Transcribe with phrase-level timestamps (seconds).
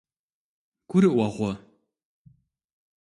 [0.89, 1.51] ГурыӀуэгъуэ?